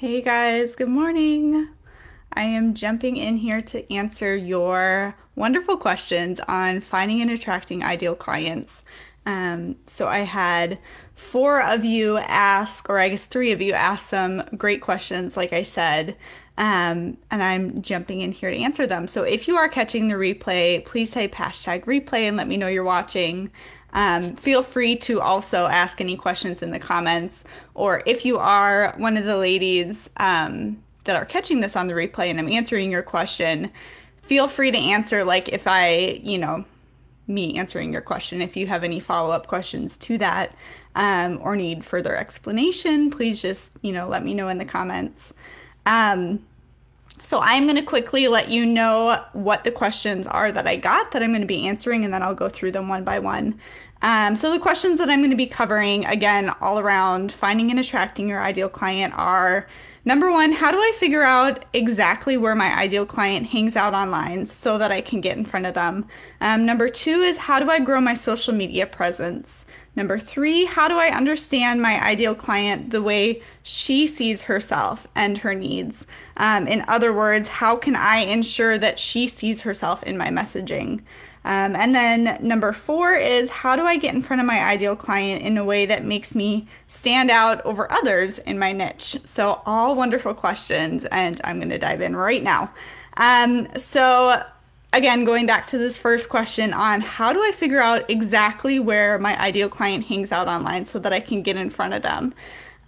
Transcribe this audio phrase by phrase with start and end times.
[0.00, 1.70] Hey guys, good morning.
[2.32, 8.14] I am jumping in here to answer your wonderful questions on finding and attracting ideal
[8.14, 8.82] clients.
[9.26, 10.78] Um, so I had
[11.16, 15.52] four of you ask, or I guess three of you ask some great questions, like
[15.52, 16.16] I said,
[16.56, 19.08] um, and I'm jumping in here to answer them.
[19.08, 22.68] So if you are catching the replay, please type hashtag replay and let me know
[22.68, 23.50] you're watching.
[23.92, 27.42] Um, feel free to also ask any questions in the comments,
[27.74, 31.94] or if you are one of the ladies um, that are catching this on the
[31.94, 33.70] replay and I'm answering your question,
[34.22, 35.24] feel free to answer.
[35.24, 36.64] Like if I, you know,
[37.26, 40.54] me answering your question, if you have any follow up questions to that
[40.94, 45.32] um, or need further explanation, please just, you know, let me know in the comments.
[47.22, 51.12] So I'm going to quickly let you know what the questions are that I got
[51.12, 53.58] that I'm going to be answering, and then I'll go through them one by one.
[54.00, 57.80] Um, so the questions that I'm going to be covering, again, all around finding and
[57.80, 59.66] attracting your ideal client are
[60.04, 64.46] number one, how do I figure out exactly where my ideal client hangs out online
[64.46, 66.06] so that I can get in front of them?
[66.40, 69.64] Um, number two is how do I grow my social media presence?
[69.98, 75.38] Number three, how do I understand my ideal client the way she sees herself and
[75.38, 76.06] her needs?
[76.36, 81.00] Um, in other words, how can I ensure that she sees herself in my messaging?
[81.44, 84.94] Um, and then number four is how do I get in front of my ideal
[84.94, 89.16] client in a way that makes me stand out over others in my niche?
[89.24, 92.72] So, all wonderful questions, and I'm going to dive in right now.
[93.16, 94.44] Um, so,
[94.92, 99.18] again, going back to this first question on how do I figure out exactly where
[99.18, 102.34] my ideal client hangs out online so that I can get in front of them?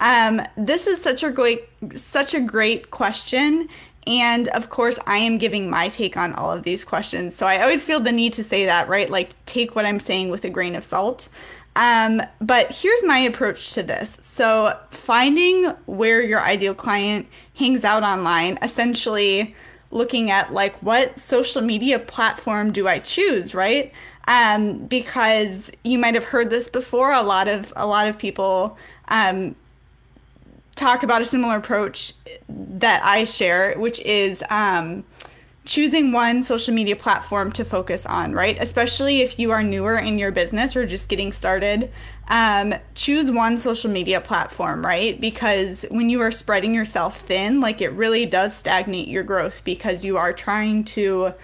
[0.01, 3.69] Um, this is such a great, such a great question.
[4.07, 7.37] And of course, I am giving my take on all of these questions.
[7.37, 9.11] So I always feel the need to say that, right?
[9.11, 11.29] Like, take what I'm saying with a grain of salt.
[11.77, 14.19] Um, but here's my approach to this.
[14.23, 19.55] So, finding where your ideal client hangs out online, essentially,
[19.91, 23.93] looking at like what social media platform do I choose, right?
[24.29, 27.13] Um, because you might have heard this before.
[27.13, 29.57] A lot of a lot of people um,
[30.77, 32.15] talk about a similar approach
[32.49, 35.05] that I share, which is um,
[35.65, 38.57] choosing one social media platform to focus on, right?
[38.61, 41.91] Especially if you are newer in your business or just getting started.
[42.31, 45.21] Um, choose one social media platform, right?
[45.21, 50.05] Because when you are spreading yourself thin, like it really does stagnate your growth because
[50.05, 51.35] you are trying to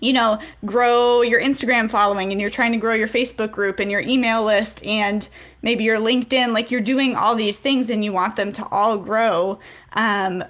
[0.00, 3.90] you know, grow your Instagram following and you're trying to grow your Facebook group and
[3.90, 5.26] your email list and
[5.62, 8.98] maybe your LinkedIn, like you're doing all these things and you want them to all
[8.98, 9.58] grow.
[9.94, 10.44] Um,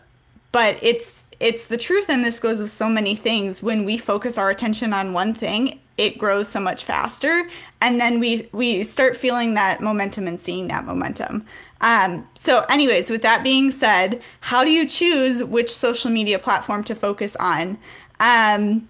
[0.51, 4.39] but it's it's the truth and this goes with so many things when we focus
[4.39, 7.49] our attention on one thing it grows so much faster
[7.81, 11.44] and then we we start feeling that momentum and seeing that momentum
[11.81, 16.83] um, so anyways with that being said how do you choose which social media platform
[16.83, 17.78] to focus on
[18.21, 18.88] um,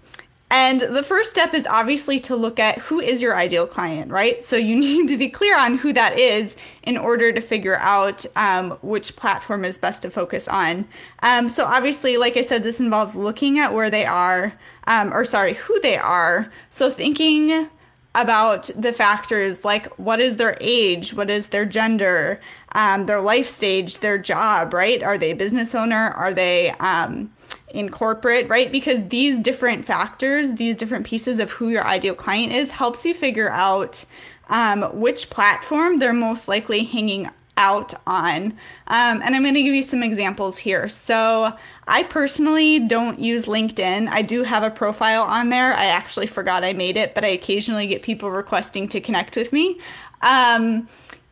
[0.51, 4.45] and the first step is obviously to look at who is your ideal client, right?
[4.45, 8.25] So you need to be clear on who that is in order to figure out
[8.35, 10.87] um, which platform is best to focus on.
[11.23, 14.53] Um, so obviously, like I said, this involves looking at where they are,
[14.87, 16.51] um, or sorry, who they are.
[16.69, 17.69] So thinking
[18.15, 22.39] about the factors like what is their age, what is their gender,
[22.71, 25.03] um, their life stage, their job, right?
[25.03, 26.11] Are they a business owner?
[26.11, 27.33] Are they um,
[27.69, 28.71] in corporate, right?
[28.71, 33.13] Because these different factors, these different pieces of who your ideal client is, helps you
[33.13, 34.05] figure out
[34.47, 38.51] um, which platform they're most likely hanging out on.
[38.87, 40.87] Um, and I'm going to give you some examples here.
[40.87, 41.53] So,
[41.87, 44.09] I personally don't use LinkedIn.
[44.09, 45.73] I do have a profile on there.
[45.73, 49.53] I actually forgot I made it, but I occasionally get people requesting to connect with
[49.53, 49.79] me.
[50.21, 50.87] Um,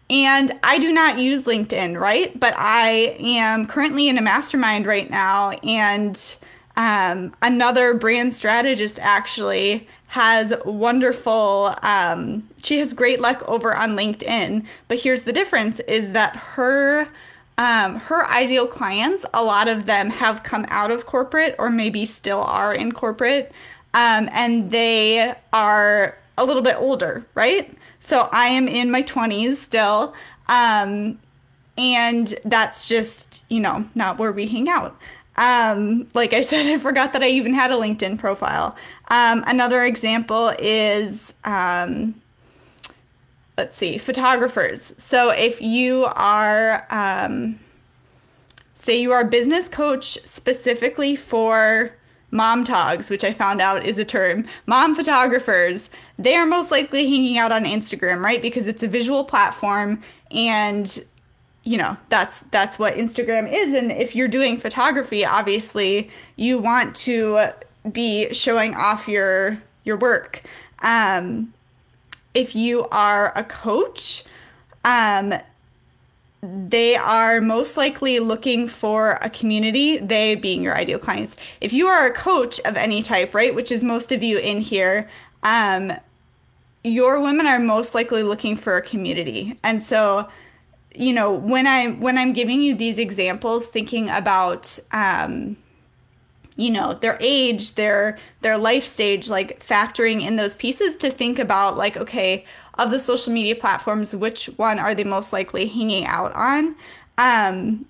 [0.10, 2.40] and I do not use LinkedIn, right?
[2.40, 6.36] But I am currently in a mastermind right now, and
[6.76, 14.66] um, another brand strategist actually has wonderful um, she has great luck over on linkedin
[14.88, 17.08] but here's the difference is that her
[17.58, 22.06] um, her ideal clients a lot of them have come out of corporate or maybe
[22.06, 23.52] still are in corporate
[23.94, 29.56] um, and they are a little bit older right so I am in my 20s
[29.56, 30.14] still.
[30.50, 31.20] Um,
[31.78, 35.00] and that's just, you know, not where we hang out.
[35.36, 38.76] Um, like I said, I forgot that I even had a LinkedIn profile.
[39.10, 42.16] Um, another example is, um,
[43.58, 44.94] let's see, photographers.
[44.98, 47.60] So if you are, um,
[48.78, 51.92] say you are a business coach specifically for
[52.32, 57.08] mom togs, which I found out is a term, mom photographers, they are most likely
[57.08, 58.42] hanging out on Instagram, right?
[58.42, 60.02] Because it's a visual platform
[60.32, 61.04] and
[61.64, 66.96] you know that's that's what instagram is and if you're doing photography obviously you want
[66.96, 67.50] to
[67.92, 70.42] be showing off your your work
[70.80, 71.54] um,
[72.34, 74.24] if you are a coach
[74.84, 75.34] um,
[76.44, 81.38] they are most likely looking for a community, they being your ideal clients.
[81.62, 84.60] If you are a coach of any type, right, which is most of you in
[84.60, 85.10] here,
[85.44, 85.94] um,
[86.84, 89.58] your women are most likely looking for a community.
[89.64, 90.28] And so,
[90.94, 95.58] you know, when I when I'm giving you these examples, thinking about um,
[96.56, 101.40] you know their age their their life stage like factoring in those pieces to think
[101.40, 102.46] about like okay
[102.76, 106.76] of the social media platforms, which one are they most likely hanging out on?
[107.18, 107.86] Um,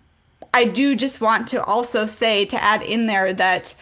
[0.53, 3.75] I do just want to also say to add in there that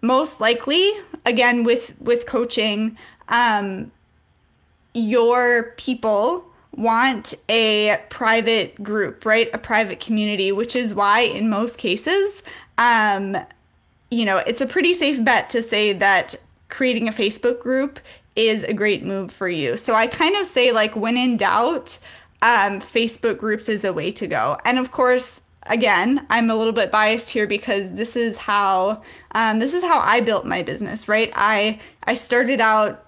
[0.00, 0.92] most likely,
[1.24, 2.98] again with with coaching,
[3.28, 3.92] um,
[4.94, 6.44] your people
[6.76, 9.50] want a private group, right?
[9.52, 12.42] A private community, which is why in most cases,
[12.78, 13.36] um,
[14.10, 16.34] you know, it's a pretty safe bet to say that
[16.68, 17.98] creating a Facebook group
[18.36, 19.76] is a great move for you.
[19.76, 21.98] So I kind of say like when in doubt,
[22.40, 24.58] um, Facebook groups is a way to go.
[24.64, 29.58] And of course, again, I'm a little bit biased here because this is how um,
[29.58, 31.32] this is how I built my business, right?
[31.34, 33.04] I I started out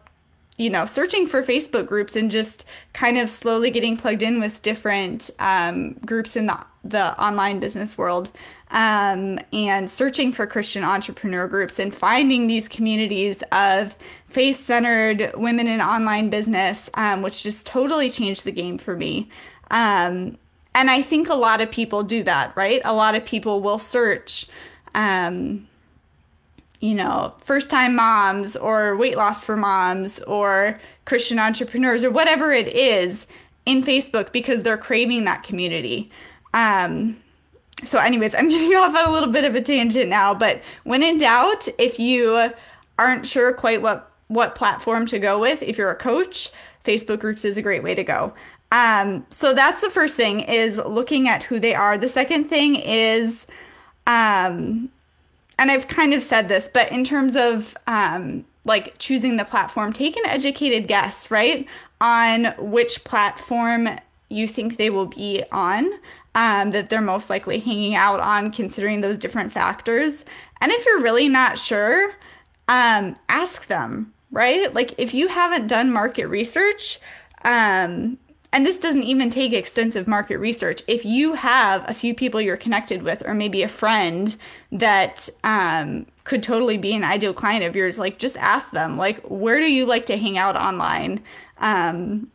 [0.60, 4.60] you know, searching for Facebook groups and just kind of slowly getting plugged in with
[4.60, 8.28] different um, groups in the, the online business world
[8.70, 13.94] um, and searching for Christian entrepreneur groups and finding these communities of
[14.26, 19.30] faith centered women in online business, um, which just totally changed the game for me.
[19.70, 20.36] Um,
[20.74, 22.82] and I think a lot of people do that, right?
[22.84, 24.46] A lot of people will search
[24.94, 25.66] um,
[26.80, 32.52] you know, first time moms or weight loss for moms or Christian entrepreneurs or whatever
[32.52, 33.26] it is
[33.66, 36.10] in Facebook because they're craving that community.
[36.54, 37.22] Um,
[37.84, 41.02] so, anyways, I'm getting off on a little bit of a tangent now, but when
[41.02, 42.50] in doubt, if you
[42.98, 46.50] aren't sure quite what what platform to go with, if you're a coach,
[46.84, 48.32] Facebook groups is a great way to go.
[48.72, 51.98] Um, so that's the first thing is looking at who they are.
[51.98, 53.48] The second thing is
[54.06, 54.90] um,
[55.60, 59.92] and I've kind of said this, but in terms of um, like choosing the platform,
[59.92, 61.66] take an educated guess, right,
[62.00, 63.90] on which platform
[64.30, 65.92] you think they will be on,
[66.34, 70.24] um, that they're most likely hanging out on, considering those different factors.
[70.62, 72.14] And if you're really not sure,
[72.66, 74.72] um, ask them, right?
[74.72, 77.00] Like if you haven't done market research,
[77.44, 78.16] um,
[78.52, 80.82] and this doesn't even take extensive market research.
[80.88, 84.34] If you have a few people you're connected with, or maybe a friend
[84.72, 89.20] that um, could totally be an ideal client of yours, like just ask them, like,
[89.20, 91.22] where do you like to hang out online?
[91.58, 92.30] Um,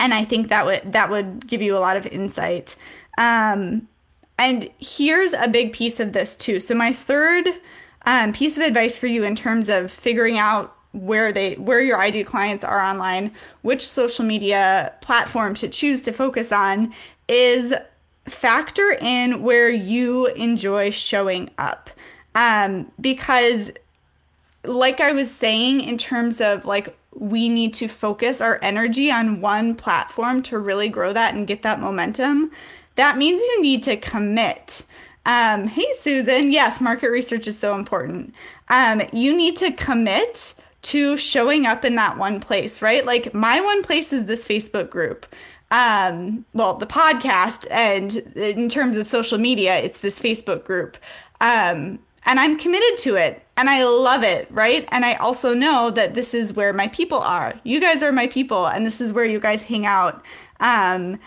[0.00, 2.76] and I think that would that would give you a lot of insight.
[3.18, 3.88] Um,
[4.38, 6.58] and here's a big piece of this too.
[6.58, 7.48] So my third
[8.06, 11.98] um, piece of advice for you in terms of figuring out where they where your
[11.98, 13.32] ideal clients are online,
[13.62, 16.94] which social media platform to choose to focus on
[17.28, 17.74] is
[18.28, 21.90] factor in where you enjoy showing up.
[22.34, 23.70] Um, because
[24.64, 29.40] like I was saying in terms of like we need to focus our energy on
[29.40, 32.50] one platform to really grow that and get that momentum.
[32.96, 34.84] That means you need to commit.
[35.26, 36.52] Um, hey, Susan.
[36.52, 38.34] Yes, market research is so important.
[38.68, 43.04] Um, you need to commit to showing up in that one place, right?
[43.04, 45.26] Like my one place is this Facebook group.
[45.70, 50.96] Um, well, the podcast, and in terms of social media, it's this Facebook group.
[51.40, 54.88] Um, and I'm committed to it and I love it, right?
[54.90, 57.54] And I also know that this is where my people are.
[57.64, 60.24] You guys are my people, and this is where you guys hang out.
[60.60, 61.20] Um,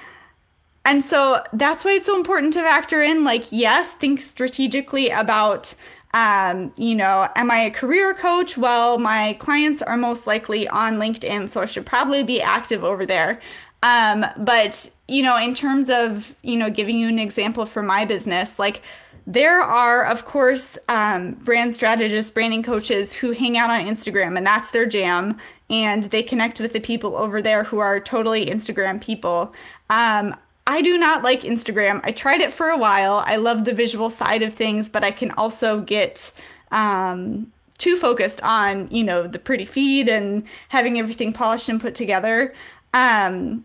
[0.84, 5.76] and so that's why it's so important to factor in like, yes, think strategically about
[6.14, 8.58] um, you know, am I a career coach?
[8.58, 13.06] Well, my clients are most likely on LinkedIn, so I should probably be active over
[13.06, 13.40] there.
[13.84, 18.06] Um, but, you know, in terms of, you know, giving you an example for my
[18.06, 18.82] business, like
[19.28, 24.48] there are, of course, um, brand strategists, branding coaches who hang out on Instagram and
[24.48, 25.38] that's their jam.
[25.70, 29.54] And they connect with the people over there who are totally Instagram people.
[29.90, 30.36] Um,
[30.68, 32.02] I do not like Instagram.
[32.04, 33.24] I tried it for a while.
[33.26, 36.34] I love the visual side of things, but I can also get
[36.72, 41.96] um, too focused on, you know, the pretty feed and having everything polished and put
[41.96, 42.54] together.
[42.94, 43.64] Um,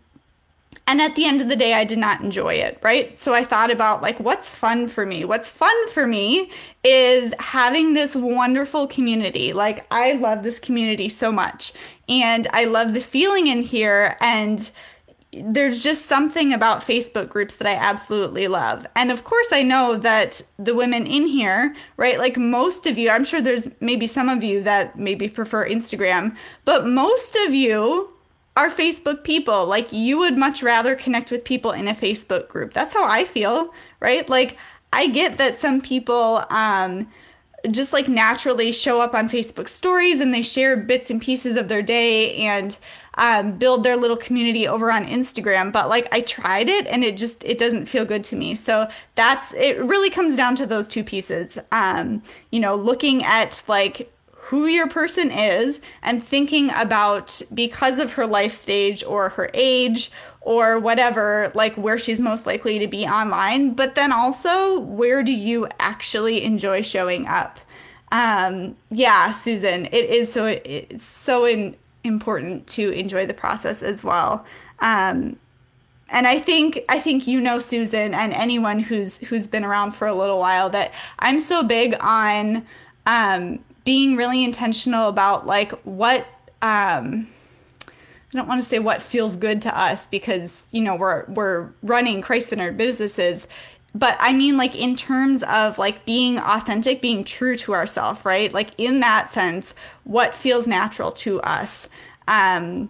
[0.87, 3.19] and at the end of the day, I did not enjoy it, right?
[3.19, 5.25] So I thought about like, what's fun for me?
[5.25, 6.51] What's fun for me
[6.85, 9.51] is having this wonderful community.
[9.51, 11.73] Like, I love this community so much.
[12.07, 14.17] And I love the feeling in here.
[14.19, 14.71] And
[15.41, 18.85] there's just something about Facebook groups that I absolutely love.
[18.95, 22.19] And of course, I know that the women in here, right?
[22.19, 26.35] Like most of you, I'm sure there's maybe some of you that maybe prefer Instagram,
[26.65, 28.09] but most of you
[28.55, 29.65] are Facebook people.
[29.65, 32.73] Like you would much rather connect with people in a Facebook group.
[32.73, 34.27] That's how I feel, right?
[34.29, 34.57] Like
[34.91, 37.09] I get that some people, um,
[37.71, 41.69] just like naturally show up on Facebook stories and they share bits and pieces of
[41.69, 42.77] their day and
[43.15, 45.71] um, build their little community over on Instagram.
[45.71, 48.55] But like I tried it and it just it doesn't feel good to me.
[48.55, 49.83] So that's it.
[49.83, 51.57] Really comes down to those two pieces.
[51.71, 54.11] Um, you know, looking at like
[54.47, 60.11] who your person is and thinking about because of her life stage or her age
[60.41, 65.33] or whatever, like where she's most likely to be online, but then also where do
[65.33, 67.59] you actually enjoy showing up?
[68.11, 74.03] Um, yeah, Susan, it is so it's so in, important to enjoy the process as
[74.03, 74.45] well.
[74.79, 75.37] Um,
[76.09, 80.07] and I think I think you know Susan and anyone who's who's been around for
[80.07, 82.65] a little while that I'm so big on
[83.07, 86.27] um, being really intentional about like what
[86.61, 87.27] um,
[87.87, 91.69] I don't want to say what feels good to us because you know we're we're
[91.81, 93.47] running Christ-centered businesses,
[93.95, 98.51] but I mean like in terms of like being authentic, being true to ourselves, right?
[98.53, 99.73] Like in that sense,
[100.03, 101.87] what feels natural to us.
[102.27, 102.89] Um,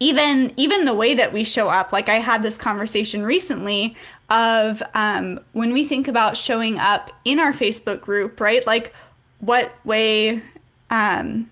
[0.00, 3.94] even even the way that we show up like i had this conversation recently
[4.28, 8.92] of um, when we think about showing up in our facebook group right like
[9.38, 10.42] what way
[10.90, 11.50] um,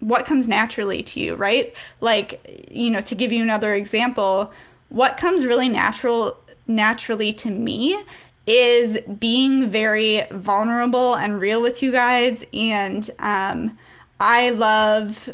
[0.00, 1.74] what comes naturally to you, right?
[2.00, 4.52] Like, you know, to give you another example,
[4.88, 6.36] what comes really natural
[6.68, 8.00] naturally to me
[8.46, 13.78] is being very vulnerable and real with you guys and um,
[14.20, 15.28] I love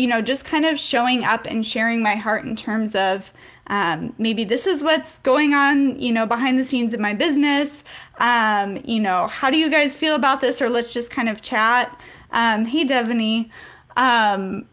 [0.00, 3.34] you know, just kind of showing up and sharing my heart in terms of
[3.66, 7.84] um, maybe this is what's going on, you know, behind the scenes in my business.
[8.18, 10.62] Um, you know, how do you guys feel about this?
[10.62, 12.00] Or let's just kind of chat.
[12.30, 13.50] Um, hey, Devaney.
[13.96, 14.66] Um,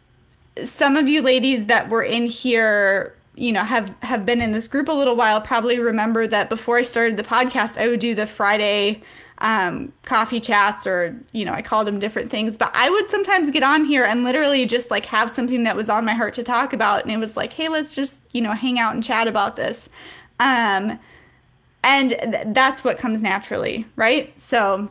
[0.64, 4.68] some of you ladies that were in here, you know, have have been in this
[4.68, 5.40] group a little while.
[5.40, 9.02] Probably remember that before I started the podcast, I would do the Friday
[9.38, 12.58] um, coffee chats, or you know, I called them different things.
[12.58, 15.90] But I would sometimes get on here and literally just like have something that was
[15.90, 18.54] on my heart to talk about, and it was like, hey, let's just you know
[18.54, 19.88] hang out and chat about this.
[20.40, 21.00] Um,
[21.84, 24.34] and th- that's what comes naturally, right?
[24.42, 24.90] So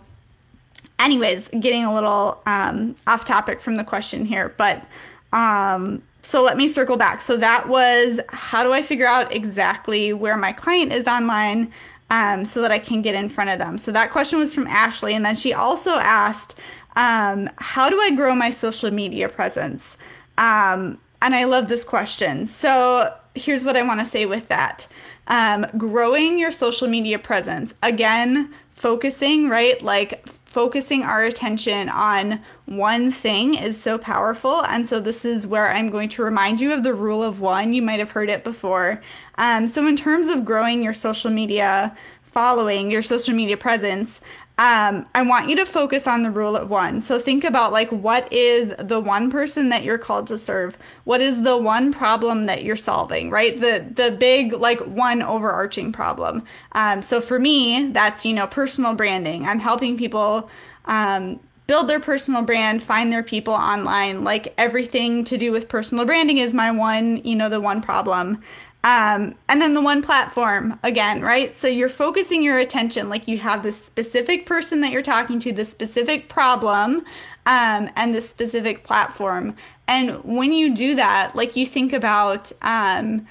[1.01, 4.87] anyways, getting a little um, off topic from the question here, but
[5.33, 7.21] um, so let me circle back.
[7.21, 11.73] So that was how do I figure out exactly where my client is online
[12.11, 13.79] um, so that I can get in front of them?
[13.79, 15.15] So that question was from Ashley.
[15.15, 16.57] And then she also asked,
[16.97, 19.97] um, how do I grow my social media presence?
[20.37, 22.49] Um, and I love this question.
[22.49, 24.89] So here's what I want to say with that.
[25.29, 27.73] Um, growing your social media presence.
[27.85, 29.81] Again, focusing, right?
[29.81, 34.65] Like focusing our attention on one thing is so powerful.
[34.65, 37.75] And so, this is where I'm going to remind you of the rule of one.
[37.75, 39.03] You might have heard it before.
[39.37, 44.23] Um, so, in terms of growing your social media following, your social media presence,
[44.59, 47.03] um, I want you to focus on the rule of one.
[47.03, 50.79] So think about like what is the one person that you're called to serve?
[51.05, 53.29] What is the one problem that you're solving?
[53.31, 53.59] Right?
[53.59, 56.43] The the big like one overarching problem.
[56.73, 59.45] Um, so for me, that's you know personal branding.
[59.45, 60.49] I'm helping people
[60.87, 64.25] um, build their personal brand, find their people online.
[64.25, 68.43] Like everything to do with personal branding is my one you know the one problem.
[68.87, 71.57] Um, and then the one platform again, right?
[71.57, 75.53] So you're focusing your attention, like you have the specific person that you're talking to,
[75.53, 76.99] the specific problem,
[77.47, 79.57] um, and the specific platform.
[79.89, 83.27] And when you do that, like you think about, um,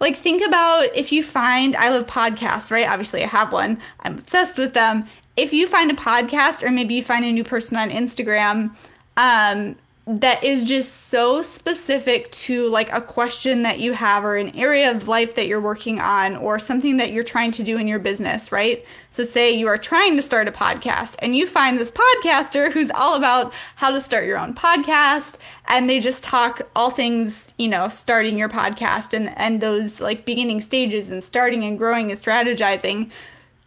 [0.00, 2.86] like think about if you find I love podcasts, right?
[2.86, 3.80] Obviously, I have one.
[4.00, 5.06] I'm obsessed with them.
[5.34, 8.76] If you find a podcast, or maybe you find a new person on Instagram,
[9.16, 14.54] um, that is just so specific to like a question that you have or an
[14.56, 17.86] area of life that you're working on or something that you're trying to do in
[17.86, 18.84] your business, right?
[19.12, 22.90] So, say you are trying to start a podcast and you find this podcaster who's
[22.90, 27.68] all about how to start your own podcast and they just talk all things, you
[27.68, 32.20] know, starting your podcast and, and those like beginning stages and starting and growing and
[32.20, 33.08] strategizing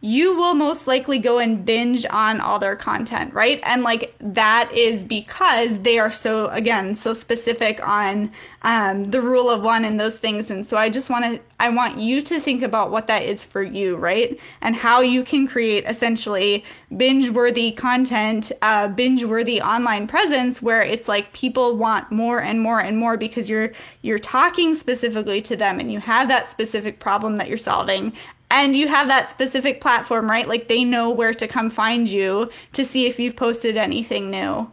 [0.06, 3.60] you will most likely go and binge on all their content, right?
[3.64, 8.32] And like that is because they are so, again, so specific on
[8.62, 10.52] um, the rule of one and those things.
[10.52, 13.44] And so I just want to, I want you to think about what that is
[13.44, 14.40] for you, right?
[14.62, 16.64] And how you can create essentially
[16.96, 22.62] binge worthy content, uh, binge worthy online presence where it's like people want more and
[22.62, 23.72] more and more because you're,
[24.04, 28.14] you're talking specifically to them and you have that specific problem that you're solving
[28.50, 30.48] and you have that specific platform, right?
[30.48, 34.72] Like they know where to come find you to see if you've posted anything new.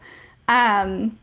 [0.49, 1.19] Um,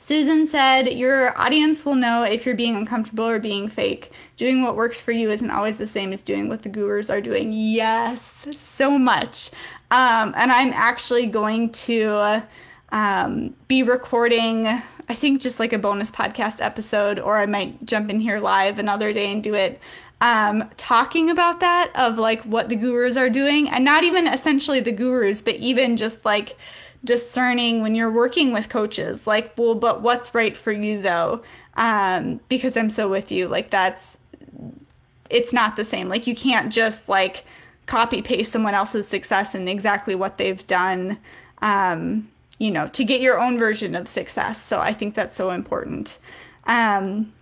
[0.00, 4.10] Susan said, Your audience will know if you're being uncomfortable or being fake.
[4.36, 7.20] Doing what works for you isn't always the same as doing what the gurus are
[7.20, 7.52] doing.
[7.52, 9.50] Yes, so much.
[9.90, 12.42] Um, and I'm actually going to
[12.90, 18.10] um, be recording, I think, just like a bonus podcast episode, or I might jump
[18.10, 19.80] in here live another day and do it
[20.20, 24.80] um, talking about that of like what the gurus are doing and not even essentially
[24.80, 26.56] the gurus but even just like
[27.04, 31.42] discerning when you're working with coaches like well but what's right for you though?
[31.76, 33.46] Um, because i'm so with you.
[33.48, 34.16] Like that's
[35.30, 36.08] it's not the same.
[36.08, 37.44] Like you can't just like
[37.86, 41.18] copy paste someone else's success and exactly what they've done
[41.62, 44.60] um, you know to get your own version of success.
[44.62, 46.18] So i think that's so important.
[46.66, 47.32] Um,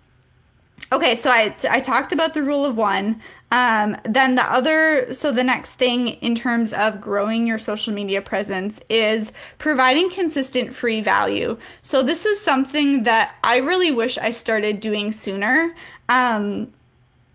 [0.93, 3.21] okay, so I, I talked about the rule of one.
[3.53, 8.21] Um, then the other, so the next thing in terms of growing your social media
[8.21, 11.57] presence is providing consistent free value.
[11.83, 15.75] So this is something that I really wish I started doing sooner.
[16.09, 16.73] Um,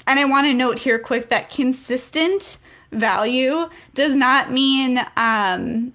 [0.05, 2.57] and I want to note here quick that consistent
[2.91, 5.93] value does not mean um,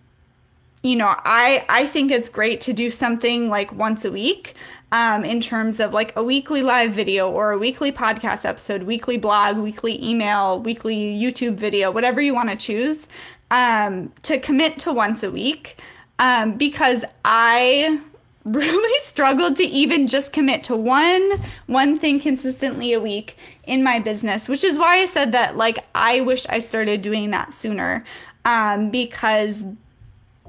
[0.87, 4.55] you know, I I think it's great to do something like once a week
[4.93, 9.17] um, in terms of like a weekly live video or a weekly podcast episode, weekly
[9.17, 13.07] blog, weekly email, weekly YouTube video, whatever you want to choose,
[13.51, 15.77] um, to commit to once a week
[16.19, 18.01] um, because I
[18.45, 21.33] really struggled to even just commit to one
[21.67, 25.85] one thing consistently a week in my business which is why i said that like
[25.97, 28.05] i wish i started doing that sooner
[28.45, 29.65] um, because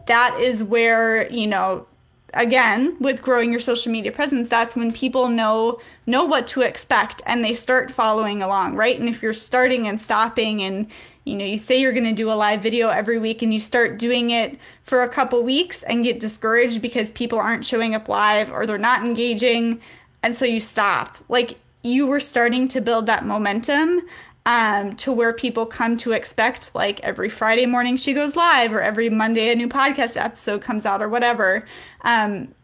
[0.06, 1.88] that is where you know
[2.34, 7.22] again with growing your social media presence that's when people know know what to expect
[7.26, 9.00] and they start following along right?
[9.00, 10.88] And if you're starting and stopping and
[11.24, 13.60] you know you say you're going to do a live video every week and you
[13.60, 18.10] start doing it for a couple weeks and get discouraged because people aren't showing up
[18.10, 19.82] live or they're not engaging
[20.24, 21.18] and so you stop.
[21.30, 24.02] Like you were starting to build that momentum
[24.48, 28.82] um, to where people come to expect like every Friday morning she goes live or
[28.82, 31.68] every Monday a new podcast episode comes out or whatever.
[32.02, 32.56] Um,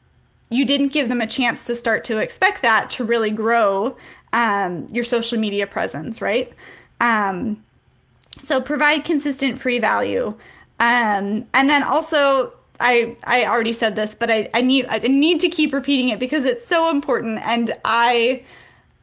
[0.50, 3.98] you didn't give them a chance to start to expect that to really grow
[4.32, 6.54] um, your social media presence, right?
[7.02, 7.62] Um,
[8.39, 10.28] so provide consistent free value.
[10.80, 15.41] Um, and then also I I already said this, but I, I need I need
[15.41, 18.43] to keep repeating it because it's so important and I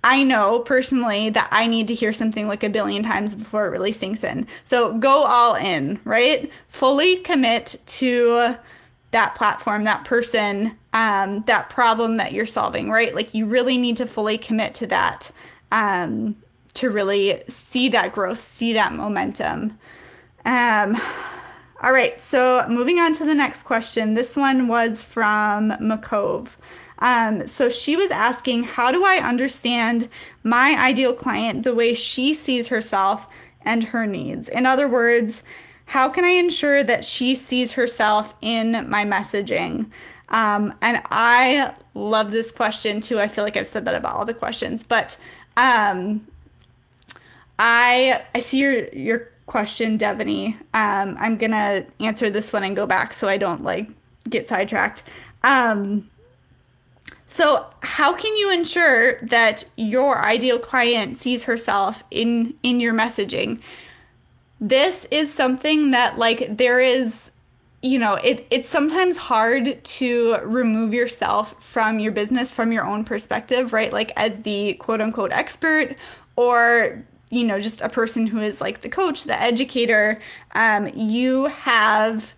[0.03, 3.71] I know personally that I need to hear something like a billion times before it
[3.71, 4.47] really sinks in.
[4.65, 6.51] So go all in, right?
[6.69, 8.57] Fully commit to
[9.11, 13.15] that platform, that person, um, that problem that you're solving, right?
[13.15, 15.31] Like you really need to fully commit to that
[15.73, 16.37] um,
[16.75, 19.79] to really see that growth, see that momentum.
[20.45, 21.01] Um,
[21.83, 24.15] all right, so moving on to the next question.
[24.15, 26.49] This one was from McCove.
[27.01, 30.09] Um, so she was asking, How do I understand
[30.43, 33.27] my ideal client the way she sees herself
[33.63, 34.49] and her needs?
[34.49, 35.43] In other words,
[35.87, 39.91] how can I ensure that she sees herself in my messaging?
[40.29, 43.19] Um, and I love this question too.
[43.19, 45.17] I feel like I've said that about all the questions, but
[45.57, 46.27] um,
[47.59, 50.55] I I see your your question, Devaney.
[50.73, 53.89] Um, I'm gonna answer this one and go back so I don't like
[54.29, 55.03] get sidetracked.
[55.43, 56.10] Um,
[57.33, 63.61] so, how can you ensure that your ideal client sees herself in in your messaging?
[64.61, 67.31] This is something that like there is
[67.83, 73.05] you know, it it's sometimes hard to remove yourself from your business from your own
[73.05, 73.93] perspective, right?
[73.93, 75.95] Like as the quote unquote expert
[76.35, 80.21] or you know, just a person who is like the coach, the educator,
[80.57, 82.35] um, you have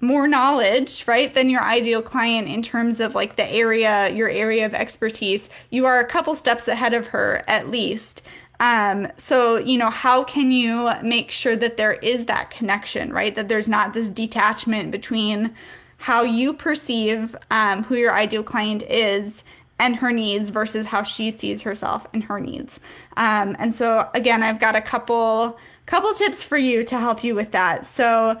[0.00, 4.64] more knowledge, right, than your ideal client in terms of like the area, your area
[4.64, 5.48] of expertise.
[5.68, 8.22] You are a couple steps ahead of her at least.
[8.60, 13.34] Um, so, you know, how can you make sure that there is that connection, right?
[13.34, 15.54] That there's not this detachment between
[15.96, 19.44] how you perceive um, who your ideal client is
[19.78, 22.80] and her needs versus how she sees herself and her needs.
[23.16, 27.34] Um, and so, again, I've got a couple couple tips for you to help you
[27.34, 27.84] with that.
[27.84, 28.40] So,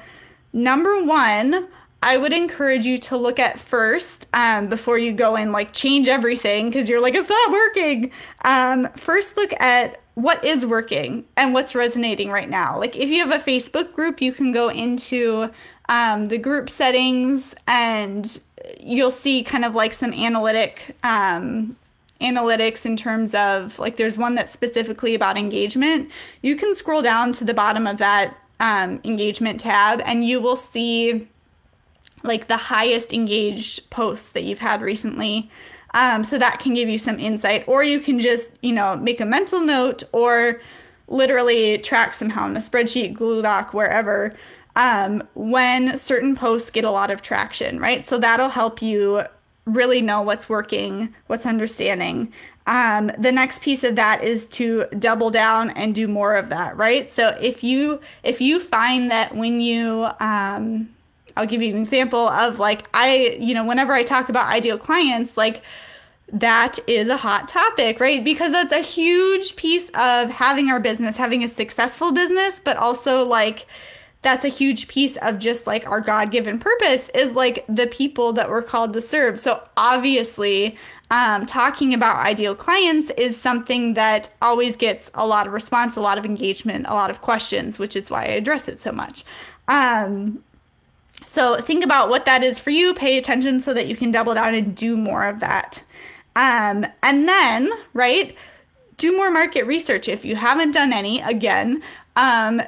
[0.52, 1.68] number one,
[2.02, 6.08] I would encourage you to look at first um, before you go and like change
[6.08, 8.10] everything because you're like, it's not working.
[8.44, 12.78] Um, first, look at what is working and what's resonating right now.
[12.78, 15.50] Like, if you have a Facebook group, you can go into
[15.90, 18.40] um, the group settings and
[18.78, 21.76] you'll see kind of like some analytic um,
[22.20, 26.10] analytics in terms of like there's one that's specifically about engagement.
[26.42, 30.56] You can scroll down to the bottom of that um, engagement tab and you will
[30.56, 31.26] see
[32.22, 35.50] like the highest engaged posts that you've had recently.
[35.92, 39.20] Um, so that can give you some insight, or you can just, you know, make
[39.20, 40.60] a mental note or
[41.08, 44.30] literally track somehow in a spreadsheet, Google Doc, wherever,
[44.76, 48.06] um, when certain posts get a lot of traction, right?
[48.06, 49.22] So that'll help you
[49.66, 52.32] really know what's working, what's understanding.
[52.66, 56.76] Um, the next piece of that is to double down and do more of that,
[56.76, 57.10] right?
[57.10, 60.90] So if you if you find that when you um,
[61.36, 64.78] I'll give you an example of like I, you know, whenever I talk about ideal
[64.78, 65.62] clients, like
[66.32, 68.22] that is a hot topic, right?
[68.22, 73.24] Because that's a huge piece of having our business, having a successful business, but also
[73.24, 73.66] like
[74.22, 78.32] that's a huge piece of just like our God given purpose is like the people
[78.34, 79.40] that we're called to serve.
[79.40, 80.76] So obviously,
[81.10, 86.00] um, talking about ideal clients is something that always gets a lot of response, a
[86.00, 89.24] lot of engagement, a lot of questions, which is why I address it so much.
[89.68, 90.44] Um,
[91.26, 94.34] so think about what that is for you, pay attention so that you can double
[94.34, 95.82] down and do more of that.
[96.36, 98.36] Um, and then, right,
[98.98, 100.08] do more market research.
[100.08, 101.82] If you haven't done any, again,
[102.16, 102.62] um,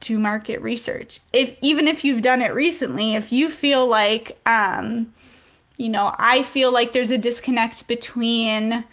[0.00, 1.20] do market research.
[1.32, 5.12] If even if you've done it recently, if you feel like, um,
[5.76, 8.84] you know, I feel like there's a disconnect between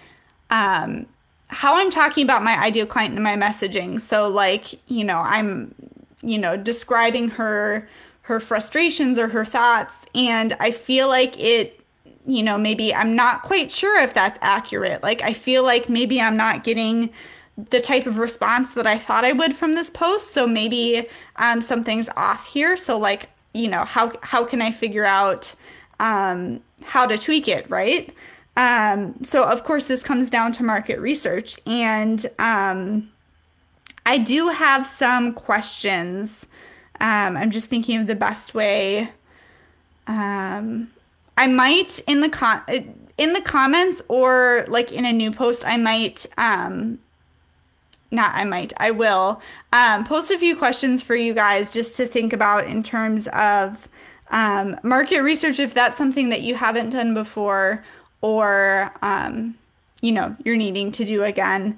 [0.50, 1.06] um,
[1.48, 4.00] how I'm talking about my ideal client and my messaging.
[4.00, 5.74] So, like, you know, I'm,
[6.22, 7.88] you know, describing her
[8.26, 11.80] her frustrations or her thoughts and I feel like it
[12.26, 16.20] you know maybe I'm not quite sure if that's accurate like I feel like maybe
[16.20, 17.12] I'm not getting
[17.58, 20.32] the type of response that I thought I would from this post.
[20.32, 22.76] So maybe um, something's off here.
[22.76, 25.56] So like you know how how can I figure out
[26.00, 28.14] um, how to tweak it right?
[28.58, 33.12] Um, so of course this comes down to market research and um,
[34.06, 36.46] I do have some questions.
[37.02, 39.10] Um, I'm just thinking of the best way.
[40.08, 40.92] Um,
[41.38, 42.62] I might in the con
[43.18, 47.00] in the comments or like in a new post, I might um,
[48.16, 49.42] not I might I will
[49.74, 53.88] um, post a few questions for you guys just to think about in terms of
[54.32, 57.84] um, market research if that's something that you haven't done before
[58.22, 59.56] or um,
[60.02, 61.78] you know you're needing to do again.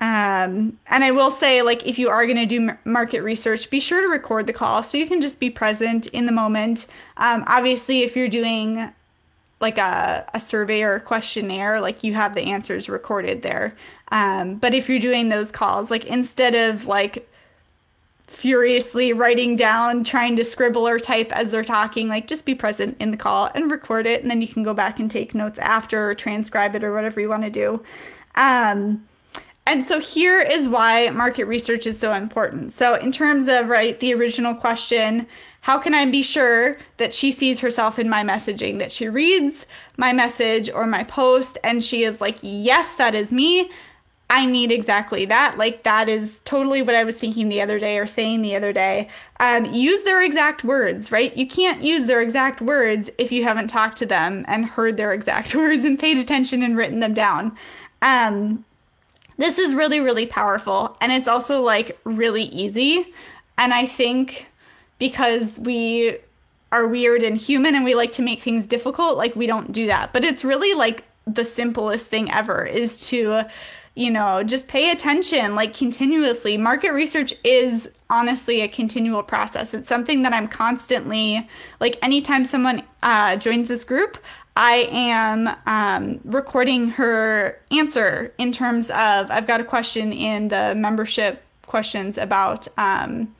[0.00, 3.78] Um, and I will say, like, if you are going to do market research, be
[3.78, 6.86] sure to record the call so you can just be present in the moment.
[7.18, 8.92] Um, obviously, if you're doing
[9.62, 13.76] like a, a survey or a questionnaire, like you have the answers recorded there.
[14.10, 17.28] Um, but if you're doing those calls, like instead of like
[18.26, 22.96] furiously writing down, trying to scribble or type as they're talking, like just be present
[22.98, 24.22] in the call and record it.
[24.22, 27.20] And then you can go back and take notes after or transcribe it or whatever
[27.20, 27.82] you want to do.
[28.34, 29.06] Um,
[29.66, 32.72] and so here is why market research is so important.
[32.72, 35.26] So in terms of right the original question,
[35.60, 39.66] how can I be sure that she sees herself in my messaging, that she reads
[39.96, 43.70] my message or my post and she is like, "Yes, that is me."
[44.32, 45.58] I need exactly that.
[45.58, 48.72] Like, that is totally what I was thinking the other day or saying the other
[48.72, 49.08] day.
[49.40, 51.36] Um, use their exact words, right?
[51.36, 55.12] You can't use their exact words if you haven't talked to them and heard their
[55.12, 57.54] exact words and paid attention and written them down.
[58.00, 58.64] Um,
[59.42, 60.96] this is really, really powerful.
[61.00, 63.12] And it's also like really easy.
[63.58, 64.46] And I think
[64.98, 66.18] because we
[66.70, 69.86] are weird and human and we like to make things difficult, like we don't do
[69.86, 70.12] that.
[70.12, 73.44] But it's really like the simplest thing ever is to,
[73.94, 76.56] you know, just pay attention like continuously.
[76.56, 79.74] Market research is honestly a continual process.
[79.74, 81.48] It's something that I'm constantly
[81.80, 84.18] like anytime someone uh, joins this group,
[84.56, 90.74] I am um, recording her answer in terms of I've got a question in the
[90.74, 93.34] membership questions about um,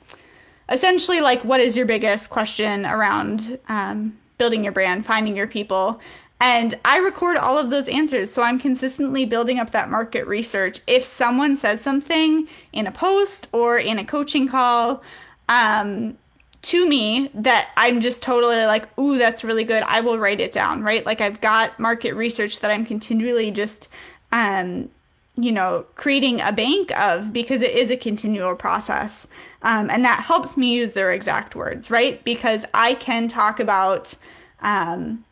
[0.69, 6.01] essentially like what is your biggest question around um, building your brand, finding your people.
[6.41, 8.31] And I record all of those answers.
[8.31, 10.81] So I'm consistently building up that market research.
[10.87, 15.03] If someone says something in a post or in a coaching call,
[15.47, 16.17] um,
[16.63, 19.83] to me that I'm just totally like, ooh, that's really good.
[19.83, 21.05] I will write it down, right?
[21.05, 23.89] Like I've got market research that I'm continually just
[24.31, 24.89] um,
[25.35, 29.27] you know, creating a bank of because it is a continual process.
[29.63, 32.23] Um, and that helps me use their exact words, right?
[32.23, 34.13] Because I can talk about,
[34.61, 35.23] um,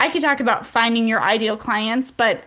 [0.00, 2.44] I can talk about finding your ideal clients, but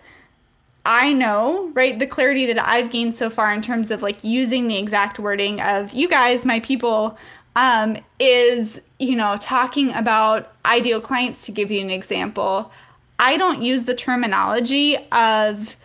[0.86, 4.68] I know, right, the clarity that I've gained so far in terms of like using
[4.68, 7.18] the exact wording of you guys, my people,
[7.60, 12.72] um, is, you know, talking about ideal clients to give you an example.
[13.20, 15.76] I don't use the terminology of,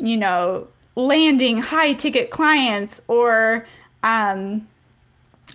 [0.00, 3.66] you know, landing high ticket clients or,
[4.02, 4.66] um,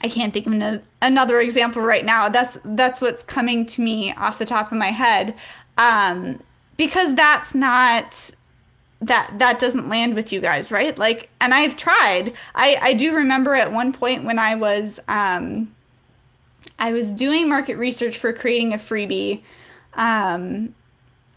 [0.01, 2.30] I can't think of another example right now.
[2.30, 5.34] That's that's what's coming to me off the top of my head,
[5.77, 6.39] um,
[6.77, 8.32] because that's not
[9.01, 10.97] that that doesn't land with you guys, right?
[10.97, 12.33] Like, and I've tried.
[12.55, 15.73] I I do remember at one point when I was um,
[16.79, 19.41] I was doing market research for creating a freebie.
[19.93, 20.73] Um,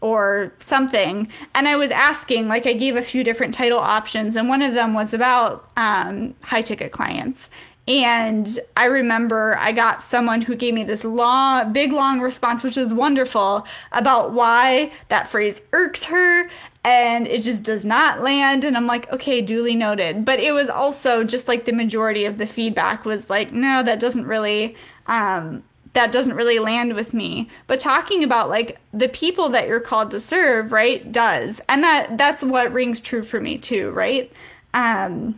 [0.01, 1.31] or something.
[1.53, 4.73] And I was asking, like, I gave a few different title options, and one of
[4.73, 7.49] them was about um, high ticket clients.
[7.87, 12.77] And I remember I got someone who gave me this long, big, long response, which
[12.77, 16.49] was wonderful about why that phrase irks her
[16.83, 18.63] and it just does not land.
[18.63, 20.25] And I'm like, okay, duly noted.
[20.25, 23.99] But it was also just like the majority of the feedback was like, no, that
[23.99, 24.75] doesn't really.
[25.07, 25.63] Um,
[25.93, 30.09] that doesn't really land with me but talking about like the people that you're called
[30.09, 34.31] to serve right does and that that's what rings true for me too right
[34.73, 35.37] um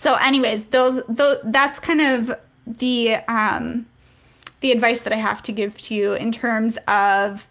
[0.00, 2.34] so, anyways, those, those that's kind of
[2.66, 3.84] the um,
[4.60, 7.46] the advice that I have to give to you in terms of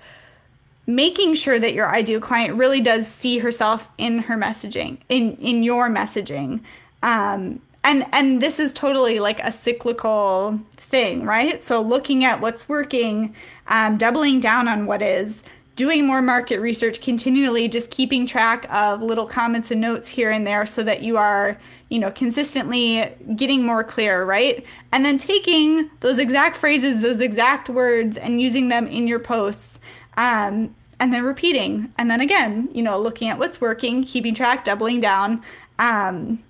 [0.87, 5.61] making sure that your ideal client really does see herself in her messaging, in in
[5.61, 6.61] your messaging.
[7.03, 11.63] Um, and and this is totally like a cyclical thing, right?
[11.63, 13.35] So looking at what's working,
[13.67, 15.43] um, doubling down on what is,
[15.75, 20.47] doing more market research continually, just keeping track of little comments and notes here and
[20.47, 21.55] there so that you are
[21.89, 24.63] you know, consistently getting more clear, right?
[24.91, 29.79] And then taking those exact phrases, those exact words, and using them in your posts.
[30.17, 31.93] Um, and then repeating.
[31.97, 35.41] And then again, you know, looking at what's working, keeping track, doubling down.
[35.79, 36.43] Um,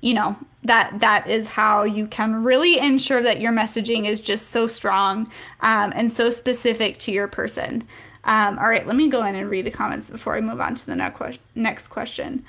[0.00, 4.48] you know, that that is how you can really ensure that your messaging is just
[4.48, 7.86] so strong um, and so specific to your person.
[8.24, 10.74] Um, all right, let me go in and read the comments before I move on
[10.74, 12.44] to the next question.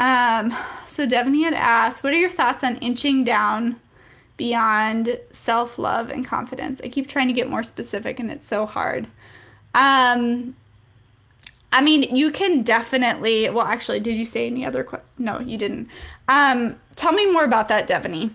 [0.00, 0.56] Um,
[0.88, 3.80] so Devaney had asked, "What are your thoughts on niching down
[4.36, 9.06] beyond self-love and confidence?" I keep trying to get more specific, and it's so hard.
[9.74, 10.56] Um,
[11.72, 13.50] I mean, you can definitely.
[13.50, 14.86] Well, actually, did you say any other?
[15.18, 15.88] no, you didn't.
[16.28, 18.30] Um, tell me more about that, Devaney,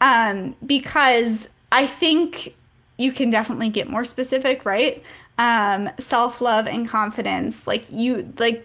[0.00, 2.54] um, because I think
[2.96, 5.02] you can definitely get more specific, right?
[5.38, 8.64] Um, self-love and confidence, like you, like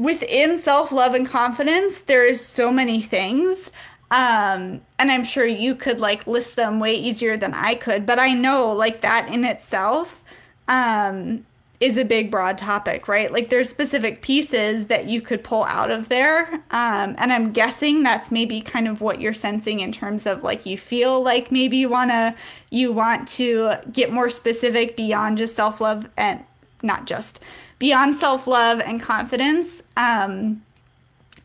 [0.00, 3.70] within self love and confidence, there is so many things.
[4.10, 8.18] Um, and I'm sure you could like list them way easier than I could, but
[8.18, 10.24] I know like that in itself
[10.66, 11.46] um,
[11.78, 13.30] is a big, broad topic, right?
[13.30, 16.54] Like there's specific pieces that you could pull out of there.
[16.70, 20.66] Um, and I'm guessing that's maybe kind of what you're sensing in terms of like
[20.66, 22.34] you feel like maybe you wanna
[22.70, 26.42] you want to get more specific beyond just self love and
[26.82, 27.38] not just
[27.80, 29.82] beyond self love and confidence.
[29.96, 30.62] Um,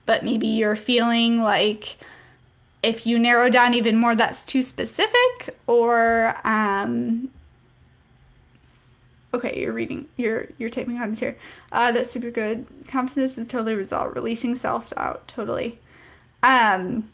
[0.06, 1.98] but maybe you're feeling like
[2.84, 7.30] if you narrow down even more, that's too specific, or um,
[9.34, 11.36] okay, you're reading, you're you're typing comments here.
[11.72, 12.68] Uh, that's super good.
[12.88, 14.16] Confidence is totally resolved.
[14.16, 15.80] Releasing self doubt, totally.
[16.44, 17.10] Um,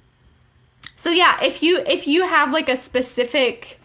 [0.97, 3.79] so yeah, if you if you have like a specific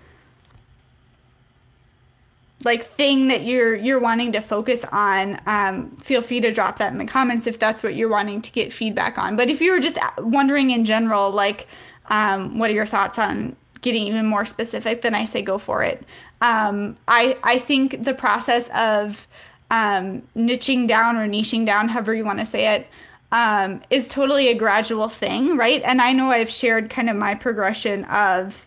[2.67, 6.93] like thing that you're you're wanting to focus on um, feel free to drop that
[6.93, 9.37] in the comments if that's what you're wanting to get feedback on.
[9.37, 11.67] But if you were just wondering in general like
[12.11, 15.83] um, what are your thoughts on getting even more specific then i say go for
[15.83, 16.05] it.
[16.43, 19.27] Um, I, I think the process of
[19.71, 22.87] um, niching down or niching down however you want to say it
[23.33, 25.83] um, is totally a gradual thing right?
[25.85, 28.67] And i know i've shared kind of my progression of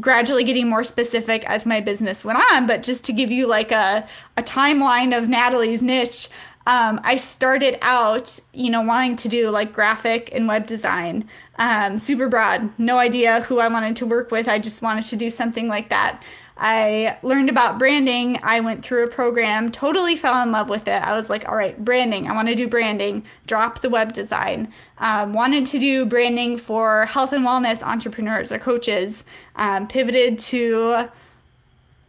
[0.00, 2.66] gradually getting more specific as my business went on.
[2.66, 4.06] But just to give you like a,
[4.36, 6.28] a timeline of Natalie's niche,
[6.66, 11.28] um, I started out, you know, wanting to do like graphic and web design,
[11.58, 14.48] um, super broad, no idea who I wanted to work with.
[14.48, 16.22] I just wanted to do something like that.
[16.56, 18.38] I learned about branding.
[18.42, 21.02] I went through a program, totally fell in love with it.
[21.02, 22.28] I was like, all right, branding.
[22.28, 23.24] I want to do branding.
[23.46, 24.72] Drop the web design.
[24.98, 29.22] Um, wanted to do branding for health and wellness entrepreneurs or coaches.
[29.56, 31.08] Um, pivoted to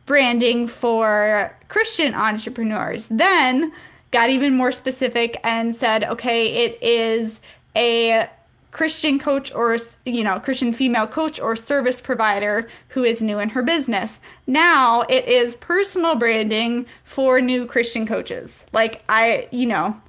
[0.06, 3.06] branding for Christian entrepreneurs.
[3.10, 3.74] Then
[4.12, 7.42] got even more specific and said, okay, it is
[7.76, 8.30] a
[8.72, 13.50] Christian coach or you know Christian female coach or service provider who is new in
[13.50, 14.20] her business.
[14.46, 18.66] Now it is personal branding for new Christian coaches.
[18.74, 20.00] Like I, you know,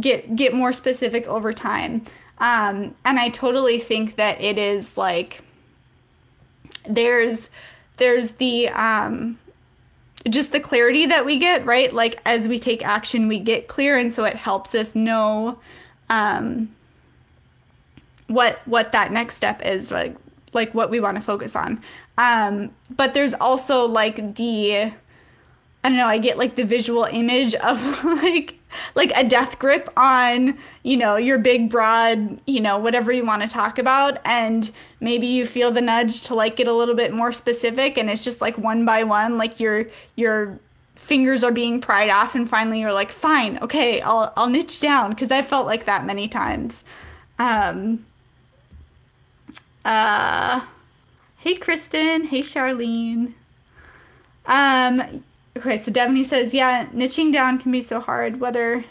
[0.00, 2.04] get get more specific over time.
[2.38, 5.42] Um, and I totally think that it is like
[6.88, 7.50] there's
[7.96, 9.38] there's the um,
[10.28, 13.98] just the clarity that we get right like as we take action we get clear
[13.98, 15.58] and so it helps us know
[16.08, 16.74] um,
[18.26, 20.16] what what that next step is like
[20.52, 21.80] like what we want to focus on
[22.16, 24.92] um, but there's also like the
[25.84, 28.58] I don't know, I get like the visual image of like
[28.94, 33.42] like a death grip on, you know, your big broad, you know, whatever you want
[33.42, 37.12] to talk about and maybe you feel the nudge to like get a little bit
[37.12, 40.58] more specific and it's just like one by one like your your
[40.94, 45.10] fingers are being pried off and finally you're like, "Fine, okay, I'll I'll niche down"
[45.10, 46.82] because I felt like that many times.
[47.38, 48.06] Um
[49.84, 50.64] uh
[51.38, 53.34] Hey Kristen, hey Charlene.
[54.46, 55.24] Um
[55.56, 58.84] Okay, so Devaney says, yeah, niching down can be so hard, whether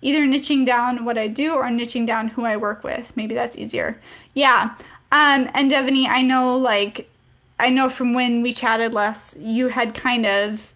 [0.00, 3.14] either niching down what I do or niching down who I work with.
[3.16, 4.00] Maybe that's easier.
[4.32, 4.74] Yeah.
[5.12, 7.10] Um, and Devaney, I know like
[7.58, 10.72] I know from when we chatted last, you had kind of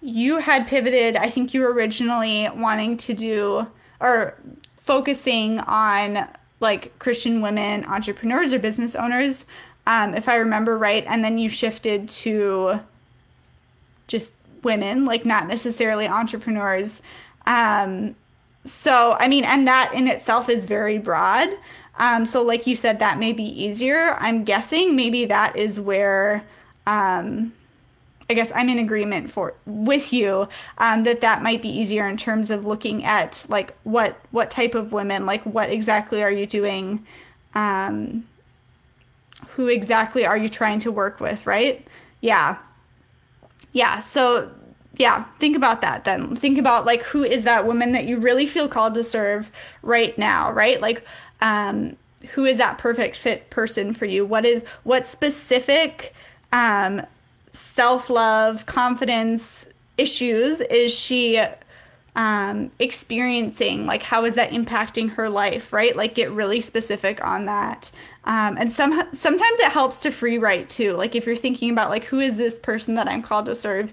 [0.00, 1.16] you had pivoted.
[1.16, 3.66] I think you were originally wanting to do
[4.00, 4.34] or
[4.78, 6.28] focusing on
[6.62, 9.44] like Christian women entrepreneurs or business owners,
[9.86, 12.80] um, if I remember right, and then you shifted to
[14.06, 17.02] just women, like not necessarily entrepreneurs.
[17.46, 18.14] Um,
[18.64, 21.48] so, I mean, and that in itself is very broad.
[21.98, 24.16] Um, so, like you said, that may be easier.
[24.18, 26.44] I'm guessing maybe that is where,
[26.86, 27.52] um,
[28.30, 32.16] I guess I'm in agreement for with you um, that that might be easier in
[32.16, 36.46] terms of looking at like what what type of women, like what exactly are you
[36.46, 37.04] doing,
[37.54, 38.26] um,
[39.48, 41.86] who exactly are you trying to work with, right?
[42.20, 42.58] Yeah,
[43.72, 44.50] yeah, so
[44.96, 46.36] yeah, think about that then.
[46.36, 49.50] Think about like who is that woman that you really feel called to serve
[49.82, 50.80] right now, right?
[50.80, 51.04] Like
[51.40, 51.96] um
[52.34, 54.24] who is that perfect fit person for you?
[54.24, 56.14] What is what specific
[56.52, 57.02] um
[57.52, 59.66] self-love, confidence
[59.98, 61.42] issues is she
[62.14, 63.86] um experiencing?
[63.86, 65.96] Like how is that impacting her life, right?
[65.96, 67.90] Like get really specific on that.
[68.24, 70.92] Um, and some sometimes it helps to free write too.
[70.92, 73.92] Like if you're thinking about like who is this person that I'm called to serve,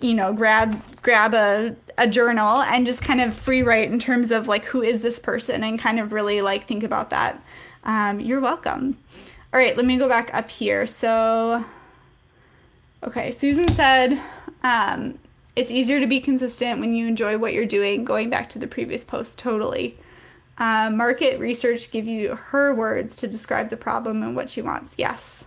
[0.00, 4.30] you know, grab grab a a journal and just kind of free write in terms
[4.30, 7.42] of like who is this person and kind of really like think about that.
[7.84, 8.98] Um, you're welcome.
[9.52, 10.86] All right, let me go back up here.
[10.86, 11.64] So,
[13.04, 14.20] okay, Susan said
[14.62, 15.18] um,
[15.56, 18.04] it's easier to be consistent when you enjoy what you're doing.
[18.04, 19.98] Going back to the previous post, totally.
[20.56, 24.94] Uh, market research give you her words to describe the problem and what she wants.
[24.96, 25.44] Yes.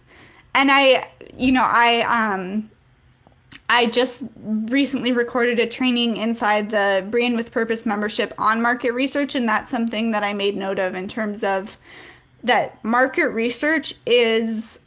[0.53, 2.69] And I, you know, I, um,
[3.69, 9.35] I just recently recorded a training inside the Brand with Purpose membership on market research,
[9.35, 11.77] and that's something that I made note of in terms of
[12.43, 14.79] that market research is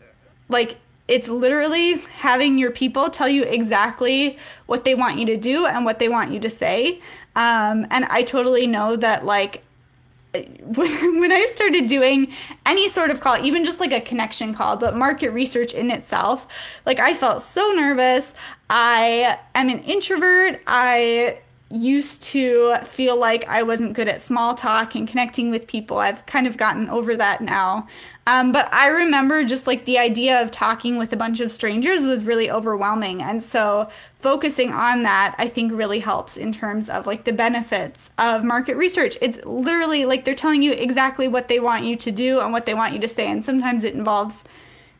[0.49, 0.79] like
[1.11, 5.85] it's literally having your people tell you exactly what they want you to do and
[5.85, 7.01] what they want you to say.
[7.35, 9.65] Um, and I totally know that like
[10.33, 12.33] when, when I started doing
[12.65, 16.47] any sort of call, even just like a connection call, but market research in itself,
[16.87, 18.33] like I felt so nervous.
[18.71, 20.63] I am an introvert.
[20.69, 25.99] I used to feel like I wasn't good at small talk and connecting with people.
[25.99, 27.87] I've kind of gotten over that now.
[28.27, 32.05] Um, but I remember just like the idea of talking with a bunch of strangers
[32.05, 33.23] was really overwhelming.
[33.23, 38.11] And so focusing on that, I think really helps in terms of like the benefits
[38.19, 39.17] of market research.
[39.23, 42.67] It's literally like they're telling you exactly what they want you to do and what
[42.67, 43.31] they want you to say.
[43.31, 44.43] And sometimes it involves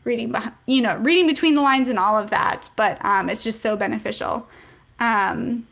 [0.05, 0.33] reading,
[0.67, 2.69] you know, reading between the lines and all of that.
[2.77, 4.47] But um, it's just so beneficial.
[4.99, 5.67] Um,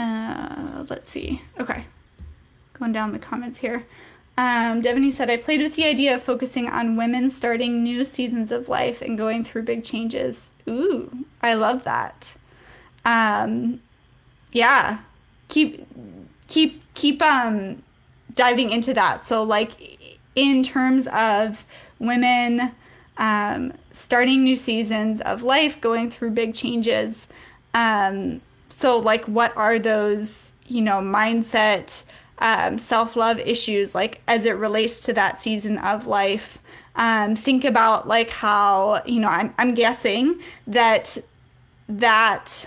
[0.00, 1.42] uh, let's see.
[1.58, 1.84] Okay.
[2.78, 3.84] Going down the comments here.
[4.38, 4.82] Um,
[5.12, 9.02] said, I played with the idea of focusing on women starting new seasons of life
[9.02, 10.50] and going through big changes.
[10.66, 12.34] Ooh, I love that.
[13.04, 13.82] Um,
[14.52, 15.00] yeah.
[15.48, 15.86] Keep,
[16.46, 17.82] keep, keep, um,
[18.34, 19.26] diving into that.
[19.26, 19.72] So, like,
[20.34, 21.66] in terms of
[21.98, 22.72] women,
[23.18, 27.26] um, starting new seasons of life, going through big changes,
[27.74, 32.02] um, so like what are those you know mindset
[32.38, 36.58] um, self-love issues like as it relates to that season of life
[36.96, 41.18] um, think about like how you know I'm, I'm guessing that
[41.88, 42.66] that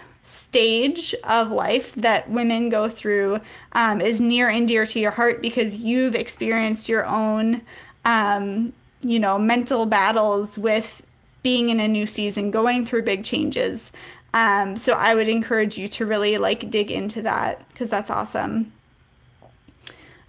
[0.54, 3.40] stage of life that women go through
[3.74, 7.62] um, is near and dear to your heart because you've experienced your own,
[8.06, 11.02] um, you know, mental battles with
[11.44, 13.92] being in a new season, going through big changes.
[14.34, 18.72] Um, so I would encourage you to really like dig into that because that's awesome.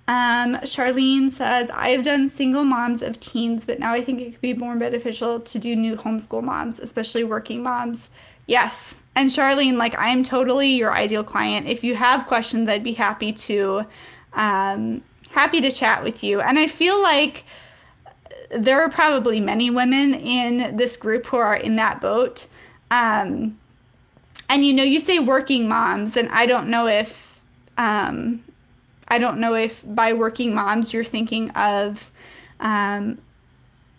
[0.07, 4.41] Um, Charlene says, I've done single moms of teens, but now I think it could
[4.43, 8.11] be more beneficial to do new homeschool moms, especially working moms.
[8.47, 8.97] Yes.
[9.15, 11.67] And Charlene, like, I'm totally your ideal client.
[11.67, 13.87] If you have questions, I'd be happy to,
[14.35, 16.41] um, happy to chat with you.
[16.43, 17.45] And I feel like
[18.51, 22.47] there are probably many women in this group who are in that boat.
[22.91, 23.59] Um,
[24.49, 27.41] and you know, you say working moms, and I don't know if,
[27.79, 28.45] um,
[29.09, 32.11] I don't know if by working moms you're thinking of
[32.61, 33.19] um,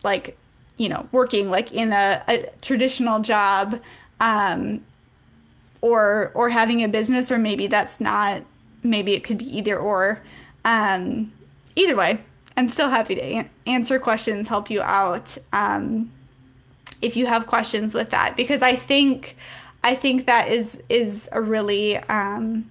[0.03, 0.37] like,
[0.77, 3.79] you know, working like in a, a traditional job
[4.19, 4.83] um,
[5.81, 8.41] or or having a business or maybe that's not
[8.83, 10.21] maybe it could be either or.
[10.63, 11.31] Um,
[11.75, 12.21] either way
[12.57, 16.11] i'm still happy to a- answer questions help you out um,
[17.01, 18.35] if you have questions with that.
[18.35, 19.35] Because i think
[19.85, 22.69] i think that is is a really um,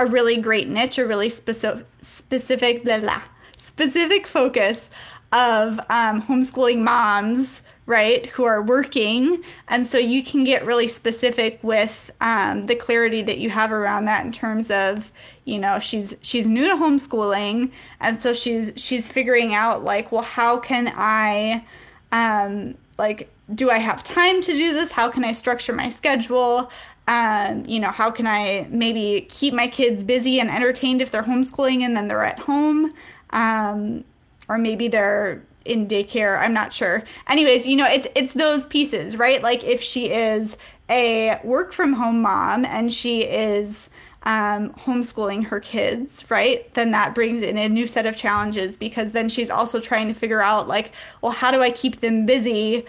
[0.00, 3.22] a really great niche, a really specific specific blah, blah,
[3.58, 4.88] specific focus
[5.32, 11.58] of um, homeschooling moms, right, who are working, and so you can get really specific
[11.62, 15.12] with um, the clarity that you have around that in terms of,
[15.44, 17.70] you know, she's she's new to homeschooling,
[18.00, 21.64] and so she's she's figuring out like, well, how can I,
[22.10, 24.92] um, like do I have time to do this?
[24.92, 26.70] How can I structure my schedule?
[27.08, 31.24] Um, you know, how can I maybe keep my kids busy and entertained if they're
[31.24, 32.92] homeschooling and then they're at home?
[33.30, 34.04] Um,
[34.48, 36.38] or maybe they're in daycare.
[36.38, 37.02] I'm not sure.
[37.26, 39.42] Anyways, you know, it's it's those pieces, right?
[39.42, 40.56] Like if she is
[40.88, 43.88] a work from home mom and she is
[44.22, 46.72] um, homeschooling her kids, right?
[46.74, 50.14] Then that brings in a new set of challenges because then she's also trying to
[50.14, 50.92] figure out, like,
[51.22, 52.84] well, how do I keep them busy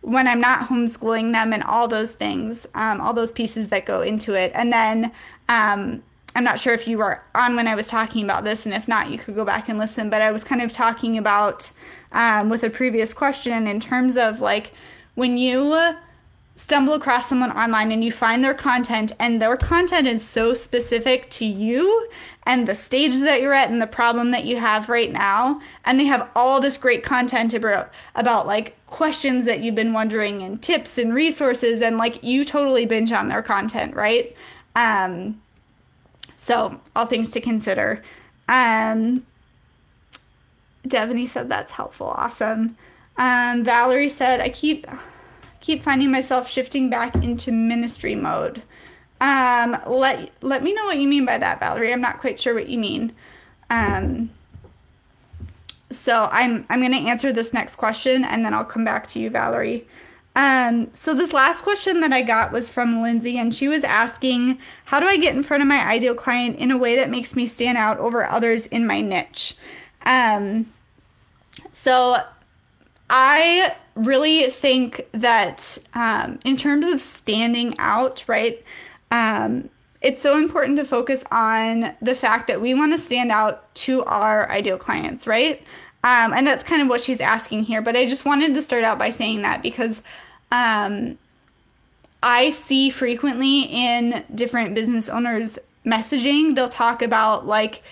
[0.00, 4.02] when I'm not homeschooling them and all those things, um, all those pieces that go
[4.02, 4.52] into it.
[4.54, 5.12] And then
[5.48, 6.02] um,
[6.36, 8.86] I'm not sure if you were on when I was talking about this, and if
[8.86, 10.10] not, you could go back and listen.
[10.10, 11.72] But I was kind of talking about
[12.12, 14.72] um, with a previous question in terms of like
[15.14, 15.94] when you
[16.56, 21.28] stumble across someone online and you find their content and their content is so specific
[21.28, 22.08] to you
[22.44, 25.98] and the stage that you're at and the problem that you have right now and
[25.98, 30.62] they have all this great content about about like questions that you've been wondering and
[30.62, 34.36] tips and resources and like you totally binge on their content right?
[34.76, 35.40] Um
[36.36, 38.02] so all things to consider.
[38.48, 39.26] Um
[40.86, 42.14] Devaney said that's helpful.
[42.16, 42.76] Awesome.
[43.16, 44.86] Um Valerie said I keep
[45.64, 48.62] keep finding myself shifting back into ministry mode.
[49.20, 51.90] Um, let let me know what you mean by that, Valerie.
[51.90, 53.12] I'm not quite sure what you mean.
[53.70, 54.28] Um,
[55.90, 59.30] so I'm I'm gonna answer this next question and then I'll come back to you,
[59.30, 59.86] Valerie.
[60.36, 64.58] Um, so this last question that I got was from Lindsay, and she was asking,
[64.86, 67.34] "How do I get in front of my ideal client in a way that makes
[67.34, 69.56] me stand out over others in my niche?"
[70.04, 70.66] Um,
[71.72, 72.18] so
[73.08, 78.62] I really think that um, in terms of standing out, right?
[79.10, 79.70] Um,
[80.00, 84.04] it's so important to focus on the fact that we want to stand out to
[84.04, 85.62] our ideal clients, right?
[86.04, 87.80] Um, and that's kind of what she's asking here.
[87.80, 90.02] But I just wanted to start out by saying that because
[90.52, 91.16] um,
[92.22, 97.82] I see frequently in different business owners' messaging, they'll talk about like,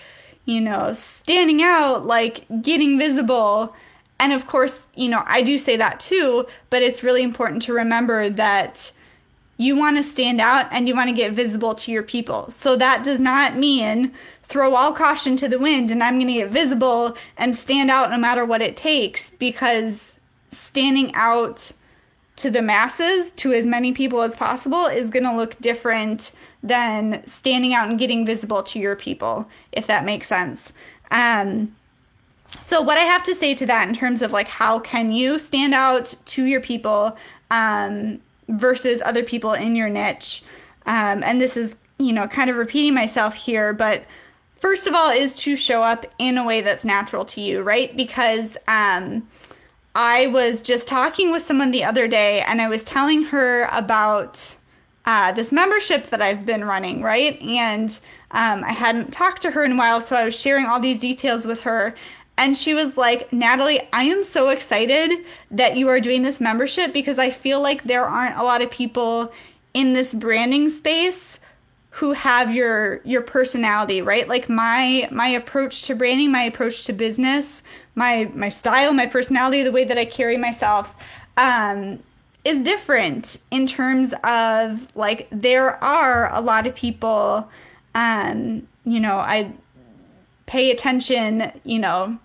[0.45, 3.75] you know, standing out, like getting visible.
[4.19, 7.73] And of course, you know, I do say that too, but it's really important to
[7.73, 8.91] remember that
[9.57, 12.49] you want to stand out and you want to get visible to your people.
[12.49, 16.33] So that does not mean throw all caution to the wind and I'm going to
[16.33, 21.71] get visible and stand out no matter what it takes because standing out
[22.35, 27.25] to the masses, to as many people as possible, is going to look different than
[27.27, 30.73] standing out and getting visible to your people, if that makes sense.
[31.11, 31.75] Um,
[32.61, 35.39] so what i have to say to that in terms of like how can you
[35.39, 37.17] stand out to your people
[37.51, 40.43] um, versus other people in your niche?
[40.85, 44.03] Um, and this is you know kind of repeating myself here but
[44.55, 47.95] first of all is to show up in a way that's natural to you right?
[47.95, 49.27] Because um,
[49.95, 54.55] i was just talking with someone the other day and i was telling her about
[55.05, 57.41] uh, this membership that i've been running right?
[57.43, 57.97] And
[58.31, 60.99] um, i hadn't talked to her in a while so i was sharing all these
[60.99, 61.93] details with her
[62.37, 66.91] and she was like, Natalie, I am so excited that you are doing this membership
[66.91, 69.31] because I feel like there aren't a lot of people
[69.73, 71.39] in this branding space
[71.97, 74.27] who have your your personality, right?
[74.27, 77.61] Like my my approach to branding, my approach to business,
[77.93, 80.95] my my style, my personality, the way that I carry myself
[81.37, 82.01] um
[82.43, 87.47] is different in terms of like there are a lot of people
[87.93, 89.53] um you know, I
[90.45, 92.17] pay attention, you know,